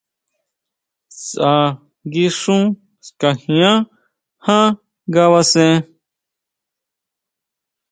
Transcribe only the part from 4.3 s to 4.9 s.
ján